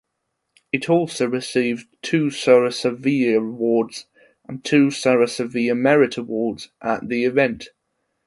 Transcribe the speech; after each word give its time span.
It 0.71 0.89
also 0.89 1.27
received 1.27 1.85
two 2.01 2.31
Sarasaviya 2.31 3.37
awards 3.37 4.07
and 4.47 4.63
two 4.65 4.87
Sarasaviya 4.87 5.77
merit 5.77 6.17
awards 6.17 6.69
at 6.81 7.07
the 7.07 7.23
event. 7.23 7.67